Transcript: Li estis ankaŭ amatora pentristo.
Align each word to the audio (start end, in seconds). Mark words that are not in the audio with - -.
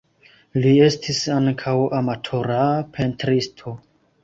Li 0.63 0.71
estis 0.85 1.19
ankaŭ 1.35 1.75
amatora 1.99 2.65
pentristo. 2.99 3.79